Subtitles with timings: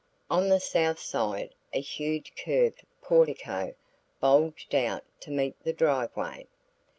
[0.31, 3.75] On the south side a huge curved portico
[4.19, 6.47] bulged out to meet the driveway.